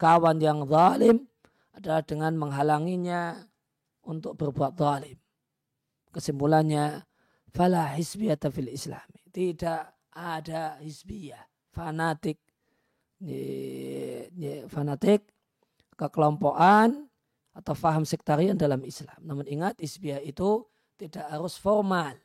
kawan 0.00 0.40
yang 0.40 0.64
zalim 0.64 1.28
adalah 1.76 2.00
dengan 2.00 2.32
menghalanginya 2.40 3.44
untuk 4.08 4.40
berbuat 4.40 4.80
zalim. 4.80 5.20
Kesimpulannya, 6.10 7.04
fala 7.52 7.92
hisbiyata 7.94 8.48
fil 8.48 8.72
Islam. 8.72 9.04
Tidak 9.30 9.82
ada 10.16 10.80
hisbiyah, 10.80 11.44
fanatik, 11.70 12.40
fanatik, 14.70 15.28
kekelompokan 15.96 17.08
atau 17.52 17.74
faham 17.76 18.08
sektarian 18.08 18.56
dalam 18.56 18.80
Islam. 18.86 19.20
Namun 19.20 19.44
ingat, 19.44 19.76
hisbiyah 19.80 20.24
itu 20.24 20.64
tidak 20.96 21.28
harus 21.28 21.56
formal 21.56 22.16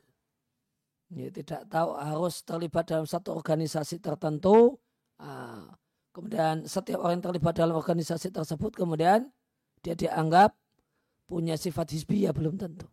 ya, 1.12 1.28
tidak 1.30 1.66
tahu 1.70 1.90
harus 1.94 2.42
terlibat 2.42 2.84
dalam 2.88 3.06
satu 3.06 3.34
organisasi 3.34 4.02
tertentu. 4.02 4.78
Uh, 5.16 5.70
kemudian 6.12 6.64
setiap 6.68 7.04
orang 7.04 7.20
yang 7.20 7.24
terlibat 7.24 7.54
dalam 7.56 7.76
organisasi 7.76 8.28
tersebut 8.32 8.72
kemudian 8.76 9.32
dia 9.80 9.96
dianggap 9.96 10.52
punya 11.28 11.56
sifat 11.56 11.92
hisbiyah 11.92 12.32
belum 12.32 12.56
tentu. 12.56 12.88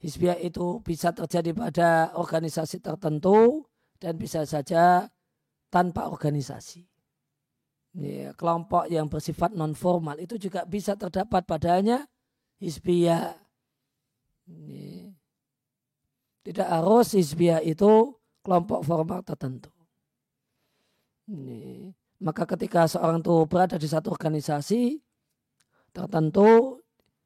Hisbiyah 0.00 0.36
itu 0.44 0.84
bisa 0.84 1.16
terjadi 1.16 1.56
pada 1.56 2.12
organisasi 2.12 2.84
tertentu 2.84 3.64
dan 3.96 4.20
bisa 4.20 4.44
saja 4.44 5.08
tanpa 5.74 6.06
organisasi. 6.06 6.86
Ya, 7.98 8.30
kelompok 8.38 8.86
yang 8.86 9.10
bersifat 9.10 9.54
non 9.54 9.74
formal 9.74 10.22
itu 10.22 10.38
juga 10.38 10.62
bisa 10.62 10.94
terdapat 10.94 11.42
padanya 11.42 12.06
hisbiyah. 12.62 13.34
Ya, 14.46 15.10
tidak 16.46 16.68
harus 16.70 17.18
hizbiyah 17.18 17.58
itu 17.66 18.14
kelompok 18.46 18.86
formal 18.86 19.26
tertentu. 19.26 19.74
Ini. 21.26 21.90
Maka 22.22 22.46
ketika 22.46 22.86
seorang 22.86 23.24
itu 23.24 23.34
berada 23.50 23.80
di 23.80 23.88
satu 23.90 24.14
organisasi 24.14 25.02
tertentu, 25.90 26.78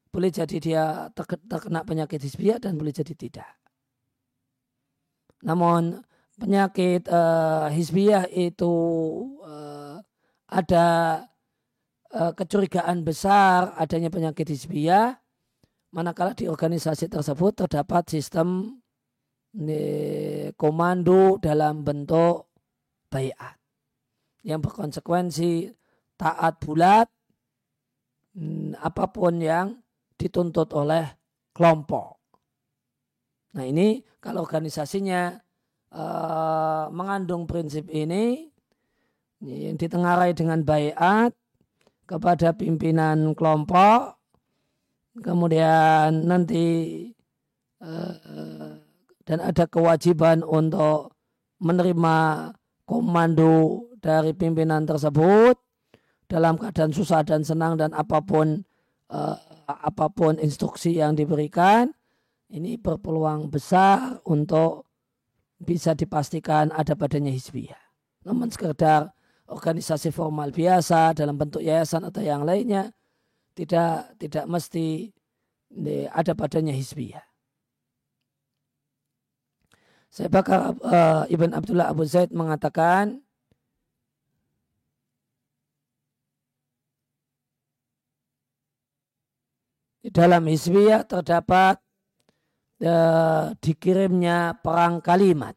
boleh 0.09 0.31
jadi 0.33 0.57
dia 0.57 0.85
terkena 1.17 1.85
penyakit 1.85 2.17
hizbiyah 2.17 2.57
dan 2.57 2.79
boleh 2.79 2.95
jadi 2.95 3.13
tidak. 3.13 3.51
Namun 5.43 6.01
penyakit 6.39 7.05
uh, 7.11 7.67
hizbiyah 7.67 8.31
itu 8.31 8.73
uh, 9.43 9.99
ada 10.47 10.87
uh, 12.15 12.31
kecurigaan 12.33 13.03
besar 13.03 13.75
adanya 13.75 14.07
penyakit 14.07 14.47
hizbiyah 14.47 15.19
manakala 15.91 16.31
di 16.33 16.47
organisasi 16.47 17.11
tersebut 17.11 17.65
terdapat 17.65 18.07
sistem 18.07 18.79
komando 20.53 21.41
dalam 21.41 21.81
bentuk 21.81 22.53
bayat 23.09 23.57
yang 24.45 24.61
berkonsekuensi 24.61 25.73
taat 26.13 26.61
bulat 26.61 27.09
mm, 28.37 28.77
apa 28.77 29.09
pun 29.09 29.41
yang 29.41 29.73
dituntut 30.19 30.69
oleh 30.77 31.07
kelompok. 31.55 32.19
Nah 33.57 33.65
ini 33.65 34.05
kalau 34.21 34.45
organisasinya 34.45 35.33
uh, 35.93 36.89
mengandung 36.93 37.45
prinsip 37.49 37.89
ini 37.89 38.49
yang 39.39 39.79
ditengarai 39.79 40.35
dengan 40.35 40.61
bayat 40.67 41.31
kepada 42.03 42.51
pimpinan 42.57 43.37
kelompok, 43.37 44.17
kemudian 45.21 46.25
nanti 46.25 46.65
uh, 47.79 48.75
dan 49.29 49.39
ada 49.45 49.69
kewajiban 49.69 50.41
untuk 50.41 51.13
menerima 51.61 52.49
komando 52.89 53.85
dari 54.01 54.33
pimpinan 54.33 54.89
tersebut 54.89 55.53
dalam 56.25 56.57
keadaan 56.57 56.89
susah 56.89 57.21
dan 57.21 57.45
senang 57.45 57.77
dan 57.77 57.93
apa 57.93 58.25
pun 58.25 58.65
uh, 59.13 59.37
apa 59.69 60.09
pun 60.09 60.41
instruksi 60.41 60.97
yang 60.97 61.13
diberikan. 61.13 61.93
Ini 62.49 62.81
berpeluang 62.81 63.53
besar 63.53 64.17
untuk 64.25 64.88
bisa 65.59 65.91
dipastikan 65.93 66.71
ada 66.71 66.95
padanya 66.95 67.29
hizbiyah. 67.29 67.79
Namun 68.23 68.47
sekedar 68.49 69.11
organisasi 69.51 70.15
formal 70.15 70.55
biasa 70.55 71.13
dalam 71.13 71.35
bentuk 71.35 71.59
yayasan 71.59 72.07
atau 72.07 72.23
yang 72.23 72.47
lainnya 72.47 72.95
tidak 73.53 74.15
tidak 74.15 74.45
mesti 74.47 75.11
ada 76.15 76.31
padanya 76.33 76.71
hizbiyah. 76.71 77.29
Saya 80.09 80.25
bakal 80.25 80.73
uh, 80.81 81.29
Ibn 81.29 81.53
Abdullah 81.53 81.93
Abu 81.93 82.01
Zaid 82.01 82.33
mengatakan 82.33 83.21
di 90.01 90.09
dalam 90.09 90.49
Hizbiyah 90.49 91.05
terdapat 91.05 91.77
uh, 92.83 93.55
dikirimnya 93.59 94.59
perang 94.59 95.03
kalimat. 95.03 95.55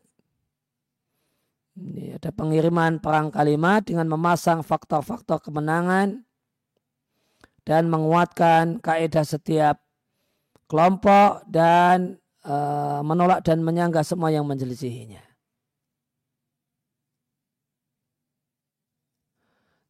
Ini 1.72 2.20
ada 2.20 2.28
pengiriman 2.30 3.00
perang 3.00 3.32
kalimat 3.32 3.80
dengan 3.80 4.04
memasang 4.12 4.60
faktor-faktor 4.60 5.40
kemenangan 5.40 6.20
dan 7.64 7.88
menguatkan 7.88 8.76
kaidah 8.82 9.24
setiap 9.24 9.80
kelompok 10.68 11.46
dan 11.48 12.20
uh, 12.44 13.00
menolak 13.00 13.40
dan 13.40 13.64
menyanggah 13.64 14.04
semua 14.04 14.28
yang 14.28 14.44
menjelisihinya. 14.44 15.32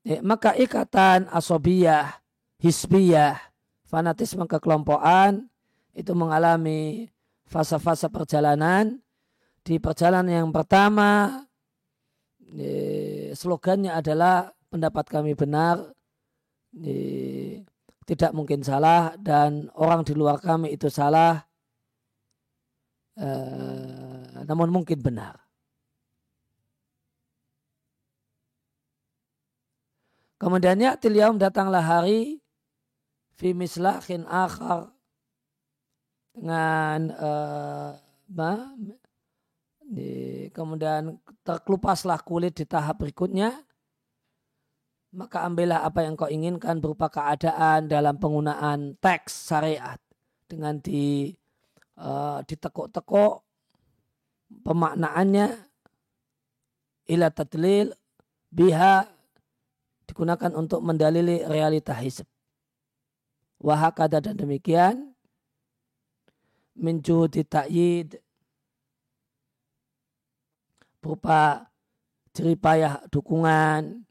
Ya, 0.03 0.19
maka 0.19 0.51
ikatan 0.59 1.31
asobiyah, 1.31 2.19
hisbiyah, 2.59 3.39
fanatisme 3.87 4.43
kekelompokan 4.51 5.47
itu 5.95 6.11
mengalami 6.17 7.12
fase-fase 7.53 8.09
perjalanan. 8.09 8.97
Di 9.63 9.77
perjalanan 9.79 10.49
yang 10.49 10.51
pertama, 10.51 11.45
ya, 12.51 13.37
slogannya 13.37 13.95
adalah 13.95 14.51
pendapat 14.73 15.05
kami 15.07 15.37
benar, 15.39 15.93
tidak 18.09 18.33
mungkin 18.35 18.65
salah 18.65 19.15
dan 19.21 19.69
orang 19.77 20.03
di 20.03 20.17
luar 20.17 20.41
kami 20.43 20.75
itu 20.75 20.91
salah 20.91 21.45
Eh, 23.13 24.41
namun 24.49 24.73
mungkin 24.73 25.05
benar. 25.05 25.37
Kemudian 30.41 30.81
ya 30.81 30.99
datanglah 31.39 31.85
hari 31.85 32.43
fi 33.37 33.53
mislahin 33.55 34.27
akhar 34.27 34.91
dengan 36.33 37.13
uh, 37.13 37.93
di, 39.85 40.49
kemudian 40.51 41.21
terkelupaslah 41.45 42.21
kulit 42.25 42.57
di 42.57 42.65
tahap 42.65 43.05
berikutnya. 43.05 43.53
Maka 45.13 45.45
ambillah 45.45 45.85
apa 45.85 46.09
yang 46.09 46.17
kau 46.17 46.25
inginkan 46.25 46.81
berupa 46.81 47.13
keadaan 47.13 47.85
dalam 47.85 48.17
penggunaan 48.17 48.97
teks 48.97 49.53
syariat 49.53 50.01
dengan 50.49 50.81
di 50.81 51.37
uh, 52.01 52.41
ditekuk-tekuk 52.49 53.45
pemaknaannya. 54.65 55.53
Ila 57.13 57.29
tadlil 57.29 57.93
biha 58.49 59.05
digunakan 60.09 60.53
untuk 60.57 60.81
mendalili 60.81 61.45
realita 61.45 61.93
hisab. 61.93 62.25
Wahakada 63.61 64.25
dan 64.25 64.41
demikian 64.41 65.12
menjuhudi 66.79 67.45
ta'yid 67.45 68.17
berupa 71.03 71.69
jeripayah 72.33 73.05
dukungan 73.13 74.07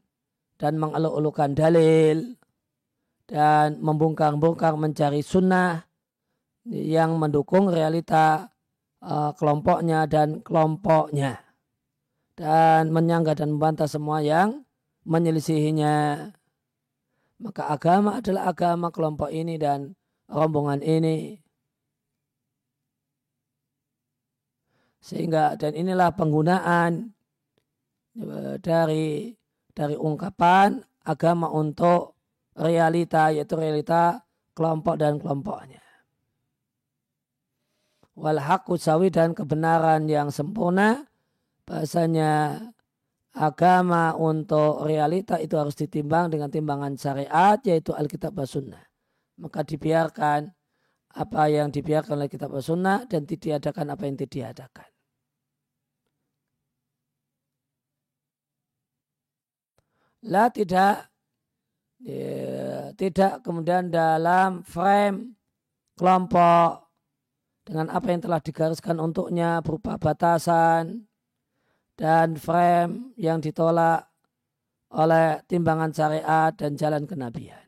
dan 0.60 0.72
mengeluh-elukan 0.78 1.58
dalil 1.58 2.38
dan 3.26 3.80
membongkar-bongkar 3.82 4.78
mencari 4.78 5.24
sunnah 5.24 5.82
yang 6.70 7.18
mendukung 7.18 7.66
realita 7.66 8.52
uh, 9.02 9.34
kelompoknya 9.34 10.06
dan 10.06 10.38
kelompoknya 10.44 11.42
dan 12.38 12.94
menyangga 12.94 13.34
dan 13.34 13.58
membantah 13.58 13.90
semua 13.90 14.22
yang 14.22 14.62
menyelisihinya. 15.02 16.30
Maka 17.42 17.74
agama 17.74 18.22
adalah 18.22 18.54
agama 18.54 18.94
kelompok 18.94 19.34
ini 19.34 19.58
dan 19.58 19.98
rombongan 20.30 20.78
ini. 20.78 21.41
Sehingga 25.02 25.58
dan 25.58 25.74
inilah 25.74 26.14
penggunaan 26.14 27.10
e, 28.14 28.56
dari 28.62 29.34
dari 29.74 29.98
ungkapan 29.98 30.78
agama 31.02 31.50
untuk 31.50 32.14
realita 32.54 33.34
yaitu 33.34 33.58
realita 33.58 34.22
kelompok 34.54 34.94
dan 35.00 35.18
kelompoknya. 35.18 35.82
Wal 38.14 38.38
sawi 38.78 39.08
dan 39.10 39.34
kebenaran 39.34 40.06
yang 40.06 40.30
sempurna 40.30 41.02
bahasanya 41.66 42.60
agama 43.32 44.12
untuk 44.12 44.84
realita 44.84 45.40
itu 45.40 45.56
harus 45.56 45.72
ditimbang 45.72 46.28
dengan 46.28 46.52
timbangan 46.52 46.94
syariat 46.94 47.56
yaitu 47.64 47.96
Alkitab 47.96 48.36
dan 48.36 48.46
Sunnah. 48.46 48.84
Maka 49.40 49.64
dibiarkan 49.64 50.52
apa 51.12 51.42
yang 51.48 51.68
dibiarkan 51.68 52.16
oleh 52.16 52.30
kitab 52.32 52.56
dan 52.56 52.64
sunnah 52.64 52.98
dan 53.04 53.28
ditiadakan 53.28 53.92
apa 53.92 54.02
yang 54.08 54.16
ditiadakan. 54.16 54.88
Lah 60.22 60.48
tidak 60.54 61.10
ya, 61.98 62.94
tidak 62.94 63.42
kemudian 63.42 63.90
dalam 63.90 64.62
frame 64.62 65.34
kelompok 65.98 66.86
dengan 67.66 67.90
apa 67.90 68.06
yang 68.10 68.22
telah 68.22 68.40
digariskan 68.42 68.98
untuknya 69.02 69.62
berupa 69.62 69.98
batasan 69.98 71.06
dan 71.98 72.34
frame 72.38 73.14
yang 73.18 73.38
ditolak 73.42 74.06
oleh 74.92 75.40
timbangan 75.50 75.90
syariat 75.90 76.52
dan 76.54 76.76
jalan 76.76 77.06
kenabian. 77.08 77.62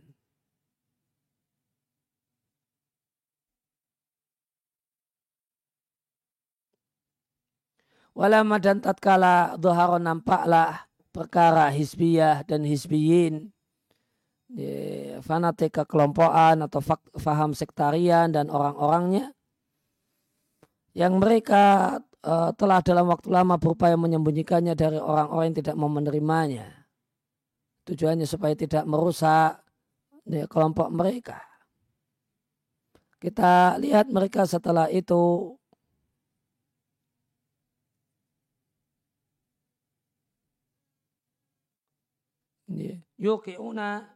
Walama 8.15 8.63
dan 8.63 8.79
tatkala 8.79 9.59
nampaklah 9.99 10.84
perkara 11.15 11.71
hisbiyah 11.71 12.43
dan 12.43 12.67
hisbiyin 12.67 13.55
fanatik 15.23 15.83
kekelompokan 15.83 16.67
atau 16.67 16.83
faham 17.19 17.55
sektarian 17.55 18.35
dan 18.35 18.51
orang-orangnya 18.51 19.33
yang 20.95 21.19
mereka 21.19 21.99
uh, 22.23 22.55
telah 22.55 22.79
dalam 22.81 23.11
waktu 23.11 23.29
lama 23.35 23.59
berupaya 23.59 23.99
menyembunyikannya 23.99 24.79
dari 24.79 24.99
orang-orang 24.99 25.51
yang 25.51 25.59
tidak 25.59 25.77
mau 25.77 25.91
menerimanya. 25.91 26.87
Tujuannya 27.85 28.25
supaya 28.25 28.55
tidak 28.55 28.87
merusak 28.87 29.61
ya, 30.25 30.47
kelompok 30.47 30.89
mereka. 30.95 31.43
Kita 33.19 33.77
lihat 33.83 34.09
mereka 34.09 34.47
setelah 34.47 34.87
itu 34.87 35.53
yuki'una 43.19 44.15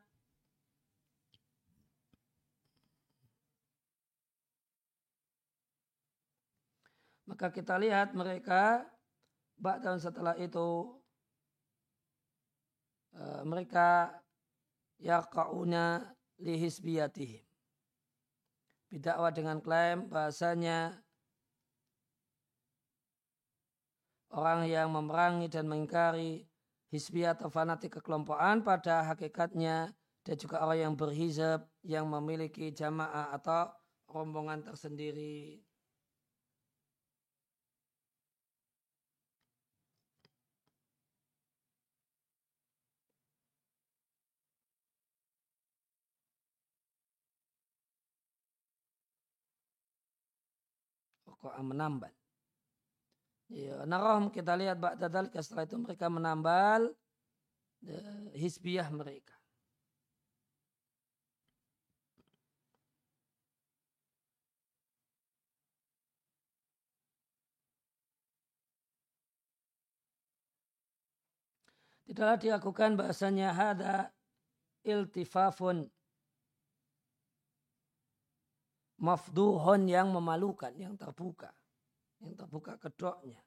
Maka 7.28 7.52
kita 7.52 7.76
lihat 7.76 8.16
mereka 8.16 8.88
bahkan 9.60 10.00
setelah 10.00 10.32
itu 10.40 10.96
uh, 13.12 13.44
mereka 13.44 14.16
yaqauna 14.96 16.08
lihisbiyatihim. 16.40 17.44
Bidakwa 18.88 19.28
dengan 19.28 19.60
klaim 19.60 20.08
bahasanya 20.08 20.96
orang 24.32 24.64
yang 24.64 24.88
memerangi 24.88 25.52
dan 25.52 25.68
mengingkari 25.68 26.47
hisbiyah 26.92 27.36
atau 27.36 27.48
fanatik 27.52 28.00
kekelompokan 28.00 28.64
pada 28.64 29.04
hakikatnya 29.12 29.92
dan 30.24 30.36
juga 30.36 30.60
orang 30.64 30.78
yang 30.90 30.94
berhizab 30.96 31.64
yang 31.84 32.08
memiliki 32.08 32.72
jamaah 32.72 33.32
atau 33.36 33.72
rombongan 34.08 34.64
tersendiri. 34.64 35.60
kok 51.38 51.54
menambal. 51.62 52.17
Ya, 53.48 53.88
narohum 53.88 54.28
kita 54.28 54.52
lihat 54.60 54.76
ba'da 54.76 55.08
dalika 55.08 55.40
setelah 55.40 55.64
itu 55.64 55.80
mereka 55.80 56.12
menambal 56.12 56.92
ya, 57.80 58.00
hisbiyah 58.36 58.92
mereka. 58.92 59.32
Tidaklah 72.04 72.40
dilakukan 72.40 72.96
bahasanya 72.96 73.52
hada 73.52 74.12
iltifafun 74.84 75.88
mafduhun 78.96 79.84
yang 79.88 80.12
memalukan, 80.12 80.72
yang 80.76 80.96
terbuka. 80.96 81.57
Yang 82.18 82.34
terbuka 82.34 82.74
kedoknya. 82.78 83.40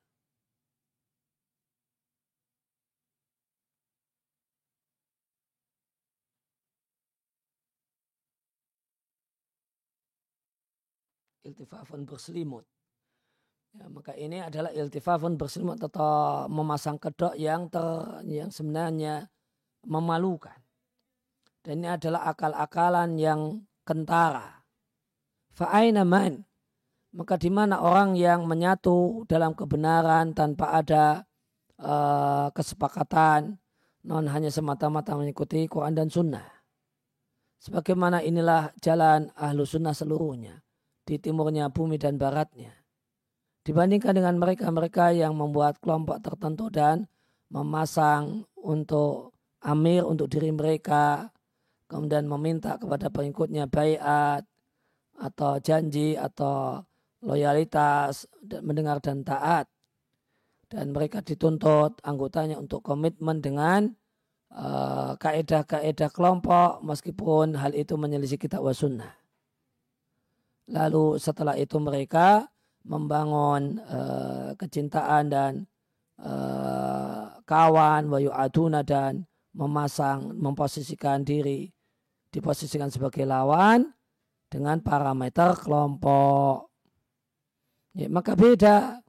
Iltifafun 11.42 12.06
berselimut. 12.06 12.64
Ya, 13.72 13.88
maka 13.88 14.16
ini 14.16 14.44
adalah 14.44 14.72
iltifafun 14.72 15.36
berselimut 15.40 15.80
atau 15.80 16.48
memasang 16.48 17.00
kedok 17.00 17.36
yang 17.40 17.72
ter, 17.72 18.24
yang 18.28 18.52
sebenarnya 18.52 19.28
memalukan. 19.88 20.56
Dan 21.62 21.84
ini 21.84 21.90
adalah 21.92 22.30
akal-akalan 22.32 23.20
yang 23.20 23.64
kentara 23.86 24.62
Fa'aina 25.52 26.08
man. 26.08 26.48
Maka 27.12 27.36
di 27.36 27.52
mana 27.52 27.84
orang 27.84 28.16
yang 28.16 28.48
menyatu 28.48 29.28
dalam 29.28 29.52
kebenaran 29.52 30.32
tanpa 30.32 30.72
ada 30.72 31.28
uh, 31.80 32.48
kesepakatan, 32.56 33.60
non 34.08 34.26
hanya 34.32 34.48
semata-mata 34.48 35.16
mengikuti 35.20 35.68
Quran 35.68 35.92
dan 35.92 36.08
Sunnah. 36.08 36.48
Sebagaimana 37.62 38.24
inilah 38.24 38.74
jalan 38.82 39.30
ahlu 39.38 39.68
sunnah 39.68 39.94
seluruhnya. 39.94 40.64
Di 41.06 41.20
timurnya 41.20 41.68
bumi 41.70 42.00
dan 42.00 42.16
baratnya. 42.16 42.82
dibandingkan 43.62 44.18
dengan 44.18 44.42
mereka-mereka 44.42 45.14
yang 45.14 45.38
membuat 45.38 45.78
kelompok 45.78 46.18
tertentu 46.26 46.74
dan 46.74 47.06
memasang 47.54 48.50
untuk 48.58 49.38
amir 49.62 50.02
untuk 50.02 50.26
diri 50.34 50.50
mereka 50.50 51.30
kemudian 51.86 52.26
meminta 52.26 52.80
kepada 52.80 53.12
pengikutnya 53.12 53.68
bayat 53.68 54.48
atau 55.20 55.60
janji 55.62 56.18
atau 56.18 56.82
loyalitas 57.22 58.26
mendengar 58.66 58.98
dan 58.98 59.22
taat 59.22 59.70
dan 60.72 60.96
mereka 60.96 61.20
dituntut 61.22 62.00
anggotanya 62.02 62.58
untuk 62.58 62.82
komitmen 62.82 63.44
dengan 63.44 63.92
uh, 64.56 65.14
kaedah-kaedah 65.20 66.10
kelompok 66.10 66.80
meskipun 66.82 67.60
hal 67.60 67.76
itu 67.76 68.00
menyelisih 68.00 68.40
kitab 68.40 68.64
wa 68.64 68.72
sunnah. 68.72 69.12
Lalu 70.72 71.20
setelah 71.20 71.60
itu 71.60 71.76
mereka 71.84 72.48
membangun 72.88 73.84
uh, 73.84 74.56
kecintaan 74.56 75.24
dan 75.28 75.52
uh, 76.24 77.36
kawan 77.44 78.08
wayu 78.08 78.32
aduna 78.32 78.82
dan 78.82 79.28
memasang 79.52 80.32
memposisikan 80.40 81.28
diri 81.28 81.68
diposisikan 82.32 82.88
sebagai 82.88 83.28
lawan 83.28 83.92
dengan 84.48 84.80
parameter 84.80 85.60
kelompok. 85.60 86.71
Ya, 87.92 88.08
maka 88.08 88.40
beda 88.40 89.04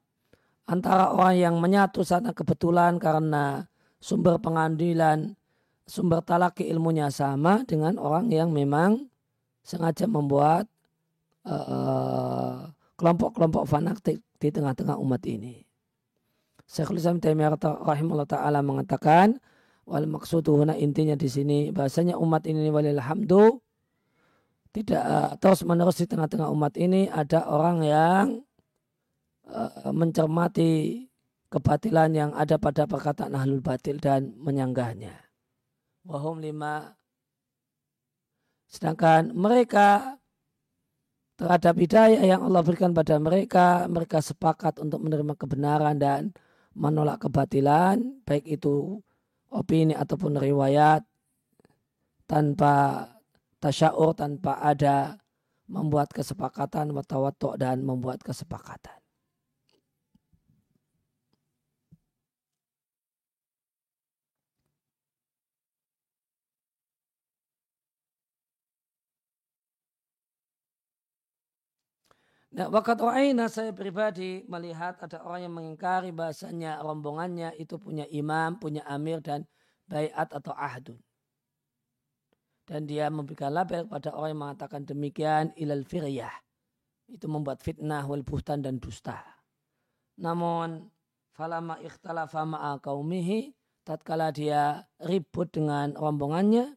antara 0.67 1.15
orang 1.15 1.37
yang 1.39 1.55
menyatu 1.63 2.03
sana 2.03 2.35
kebetulan 2.35 2.99
karena 2.99 3.71
sumber 4.03 4.43
pengambilan 4.43 5.39
sumber 5.87 6.23
talaki 6.27 6.67
ilmunya 6.67 7.07
sama 7.15 7.63
dengan 7.63 7.95
orang 7.99 8.27
yang 8.35 8.51
memang 8.51 9.07
sengaja 9.63 10.11
membuat 10.11 10.67
kelompok-kelompok 12.99 13.63
uh, 13.67 13.69
fanatik 13.71 14.19
di 14.39 14.49
tengah-tengah 14.51 14.99
umat 14.99 15.23
ini. 15.27 15.63
Syekhul 16.67 16.99
Islam 16.99 17.19
Taimiyah 17.23 17.59
rahimahullah 17.59 18.31
taala 18.31 18.63
mengatakan 18.63 19.39
wal 19.87 20.07
maksuduhuna 20.07 20.79
intinya 20.79 21.15
di 21.19 21.27
sini 21.27 21.59
bahasanya 21.75 22.19
umat 22.19 22.47
ini 22.47 22.71
walilhamdu 22.71 23.59
tidak 24.75 25.03
uh, 25.03 25.31
terus 25.39 25.67
menerus 25.67 25.99
di 25.99 26.07
tengah-tengah 26.07 26.51
umat 26.51 26.75
ini 26.79 27.11
ada 27.11 27.47
orang 27.51 27.79
yang 27.83 28.27
Eh, 28.39 28.52
mencermati 29.93 31.05
kebatilan 31.53 32.11
yang 32.17 32.31
ada 32.33 32.57
pada 32.57 32.89
perkataan 32.89 33.37
ahlul 33.37 33.61
batil 33.61 34.01
dan 34.01 34.33
menyanggahnya. 34.41 35.13
Wahum 36.09 36.41
lima. 36.41 36.97
Sedangkan 38.73 39.37
mereka 39.37 40.17
terhadap 41.37 41.77
hidayah 41.77 42.25
yang 42.25 42.41
Allah 42.41 42.63
berikan 42.65 42.97
pada 42.97 43.21
mereka, 43.21 43.85
mereka 43.91 44.25
sepakat 44.25 44.81
untuk 44.81 45.05
menerima 45.05 45.35
kebenaran 45.37 46.01
dan 46.01 46.33
menolak 46.73 47.21
kebatilan, 47.29 48.01
baik 48.25 48.49
itu 48.49 48.97
opini 49.53 49.93
ataupun 49.93 50.41
riwayat, 50.41 51.05
tanpa 52.25 53.05
tasyaur, 53.61 54.17
tanpa 54.17 54.57
ada 54.65 55.21
membuat 55.69 56.09
kesepakatan, 56.17 56.97
watawatu 56.97 57.61
dan 57.61 57.85
membuat 57.85 58.25
kesepakatan. 58.25 59.02
Nah, 72.53 72.69
wakat 72.69 73.01
wa'ina 73.01 73.49
saya 73.49 73.73
pribadi 73.73 74.45
melihat 74.45 75.01
ada 75.01 75.25
orang 75.25 75.49
yang 75.49 75.55
mengingkari 75.57 76.13
bahasanya 76.13 76.85
rombongannya 76.85 77.57
itu 77.57 77.81
punya 77.81 78.05
imam, 78.13 78.61
punya 78.61 78.85
amir 78.85 79.25
dan 79.25 79.49
bayat 79.89 80.29
atau 80.29 80.53
ahdun. 80.53 81.01
Dan 82.69 82.85
dia 82.85 83.09
memberikan 83.09 83.57
label 83.57 83.89
pada 83.89 84.13
orang 84.13 84.37
yang 84.37 84.43
mengatakan 84.45 84.85
demikian 84.85 85.57
ilal 85.57 85.81
firyah. 85.89 86.33
Itu 87.09 87.25
membuat 87.25 87.65
fitnah, 87.65 88.05
wal 88.05 88.21
buhtan 88.21 88.61
dan 88.61 88.77
dusta. 88.77 89.17
Namun 90.21 90.93
falama 91.33 91.81
ikhtalafa 91.81 92.45
ma'a 92.45 92.77
kaumihi 92.85 93.57
tatkala 93.83 94.29
dia 94.29 94.85
ribut 95.01 95.51
dengan 95.51 95.97
rombongannya 95.97 96.77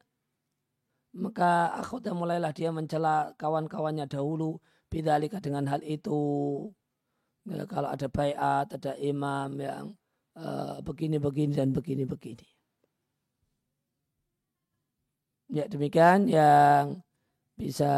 maka 1.16 1.72
akhirnya 1.80 2.12
mulailah 2.12 2.52
dia 2.52 2.76
mencela 2.76 3.32
kawan-kawannya 3.40 4.04
dahulu 4.10 4.60
bidalika 4.96 5.44
dengan 5.44 5.68
hal 5.68 5.84
itu. 5.84 6.16
Ya, 7.46 7.68
kalau 7.68 7.92
ada 7.92 8.08
bayat 8.08 8.72
ada 8.72 8.96
imam 8.98 9.60
yang 9.60 9.86
uh, 10.40 10.80
begini 10.82 11.20
begini 11.22 11.54
dan 11.54 11.70
begini 11.76 12.08
begini 12.08 12.48
ya 15.50 15.66
demikian 15.70 16.26
yang 16.30 17.00
bisa 17.56 17.92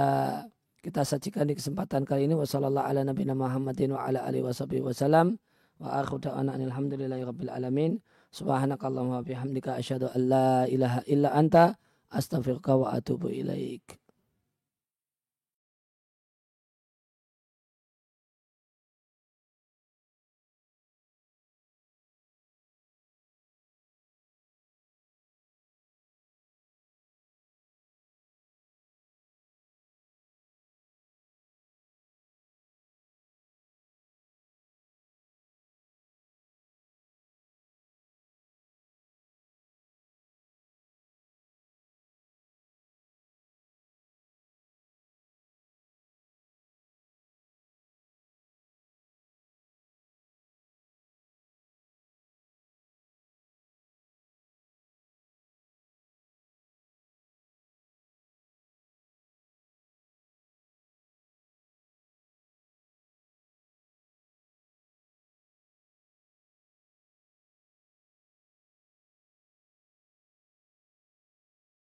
kita 0.83 1.01
sajikan 1.03 1.49
di 1.49 1.57
kesempatan 1.57 2.05
kali 2.05 2.29
ini. 2.29 2.35
Ala 2.37 3.01
nabiyina 3.03 3.35
Muhammadin 3.35 3.91
wa 9.13 9.21
bihamdika 9.21 9.77
asyhadu 9.77 10.09
an 10.13 10.21
la 10.29 10.51
ilaha 10.69 11.01
illa 11.09 11.29
anta 11.33 11.75
astaghfiruka 12.11 12.77
wa 12.77 12.93
atubu 12.93 13.29
ilaik 13.29 13.99